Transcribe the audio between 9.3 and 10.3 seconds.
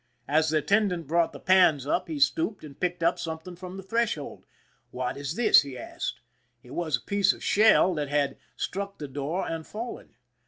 and fallen.